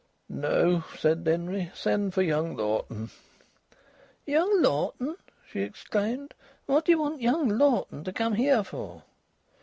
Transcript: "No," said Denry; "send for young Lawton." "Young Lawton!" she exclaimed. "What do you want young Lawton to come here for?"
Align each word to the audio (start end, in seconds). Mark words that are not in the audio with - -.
"No," 0.29 0.83
said 0.97 1.25
Denry; 1.25 1.69
"send 1.75 2.15
for 2.15 2.23
young 2.23 2.55
Lawton." 2.57 3.11
"Young 4.25 4.59
Lawton!" 4.59 5.15
she 5.47 5.59
exclaimed. 5.59 6.33
"What 6.65 6.85
do 6.85 6.91
you 6.91 6.99
want 6.99 7.21
young 7.21 7.47
Lawton 7.49 8.03
to 8.05 8.11
come 8.11 8.33
here 8.33 8.63
for?" 8.63 9.03